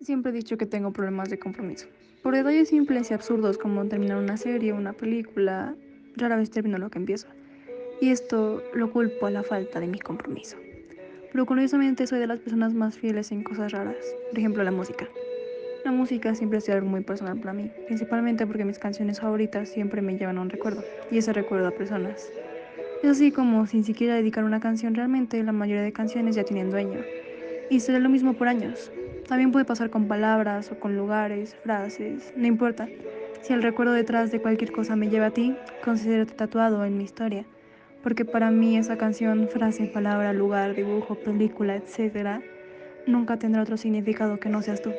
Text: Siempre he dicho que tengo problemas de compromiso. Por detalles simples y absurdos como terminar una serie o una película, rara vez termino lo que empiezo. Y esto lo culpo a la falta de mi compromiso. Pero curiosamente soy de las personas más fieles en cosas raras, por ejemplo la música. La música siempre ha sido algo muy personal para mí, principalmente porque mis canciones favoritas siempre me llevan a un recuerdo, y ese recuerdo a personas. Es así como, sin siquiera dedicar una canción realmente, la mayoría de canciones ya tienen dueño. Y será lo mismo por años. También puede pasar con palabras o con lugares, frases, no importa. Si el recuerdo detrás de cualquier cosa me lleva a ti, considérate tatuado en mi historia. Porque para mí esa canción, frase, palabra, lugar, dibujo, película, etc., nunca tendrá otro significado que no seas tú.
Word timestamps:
Siempre 0.00 0.30
he 0.30 0.34
dicho 0.34 0.56
que 0.56 0.66
tengo 0.66 0.92
problemas 0.92 1.28
de 1.28 1.40
compromiso. 1.40 1.88
Por 2.22 2.34
detalles 2.34 2.68
simples 2.68 3.10
y 3.10 3.14
absurdos 3.14 3.58
como 3.58 3.84
terminar 3.86 4.18
una 4.18 4.36
serie 4.36 4.72
o 4.72 4.76
una 4.76 4.92
película, 4.92 5.74
rara 6.16 6.36
vez 6.36 6.50
termino 6.50 6.78
lo 6.78 6.88
que 6.88 6.98
empiezo. 6.98 7.26
Y 8.00 8.10
esto 8.10 8.62
lo 8.74 8.92
culpo 8.92 9.26
a 9.26 9.30
la 9.30 9.42
falta 9.42 9.80
de 9.80 9.88
mi 9.88 9.98
compromiso. 9.98 10.56
Pero 11.32 11.46
curiosamente 11.46 12.06
soy 12.06 12.20
de 12.20 12.28
las 12.28 12.38
personas 12.38 12.74
más 12.74 12.96
fieles 12.96 13.32
en 13.32 13.42
cosas 13.42 13.72
raras, 13.72 13.96
por 14.30 14.38
ejemplo 14.38 14.62
la 14.62 14.70
música. 14.70 15.08
La 15.84 15.90
música 15.90 16.32
siempre 16.36 16.58
ha 16.58 16.60
sido 16.60 16.76
algo 16.76 16.88
muy 16.88 17.02
personal 17.02 17.38
para 17.40 17.52
mí, 17.52 17.68
principalmente 17.86 18.46
porque 18.46 18.64
mis 18.64 18.78
canciones 18.78 19.18
favoritas 19.18 19.68
siempre 19.68 20.00
me 20.00 20.16
llevan 20.16 20.38
a 20.38 20.42
un 20.42 20.50
recuerdo, 20.50 20.84
y 21.10 21.18
ese 21.18 21.32
recuerdo 21.32 21.66
a 21.66 21.72
personas. 21.72 22.30
Es 23.02 23.10
así 23.10 23.32
como, 23.32 23.66
sin 23.66 23.82
siquiera 23.82 24.14
dedicar 24.14 24.44
una 24.44 24.60
canción 24.60 24.94
realmente, 24.94 25.42
la 25.42 25.52
mayoría 25.52 25.82
de 25.82 25.92
canciones 25.92 26.36
ya 26.36 26.44
tienen 26.44 26.70
dueño. 26.70 27.00
Y 27.68 27.80
será 27.80 27.98
lo 27.98 28.08
mismo 28.08 28.34
por 28.34 28.48
años. 28.48 28.92
También 29.28 29.52
puede 29.52 29.66
pasar 29.66 29.90
con 29.90 30.08
palabras 30.08 30.72
o 30.72 30.80
con 30.80 30.96
lugares, 30.96 31.54
frases, 31.62 32.32
no 32.34 32.46
importa. 32.46 32.88
Si 33.42 33.52
el 33.52 33.62
recuerdo 33.62 33.92
detrás 33.92 34.32
de 34.32 34.40
cualquier 34.40 34.72
cosa 34.72 34.96
me 34.96 35.10
lleva 35.10 35.26
a 35.26 35.30
ti, 35.30 35.54
considérate 35.84 36.32
tatuado 36.32 36.82
en 36.86 36.96
mi 36.96 37.04
historia. 37.04 37.44
Porque 38.02 38.24
para 38.24 38.50
mí 38.50 38.78
esa 38.78 38.96
canción, 38.96 39.48
frase, 39.48 39.84
palabra, 39.84 40.32
lugar, 40.32 40.74
dibujo, 40.74 41.14
película, 41.16 41.76
etc., 41.76 42.40
nunca 43.06 43.38
tendrá 43.38 43.60
otro 43.60 43.76
significado 43.76 44.40
que 44.40 44.48
no 44.48 44.62
seas 44.62 44.80
tú. 44.80 44.94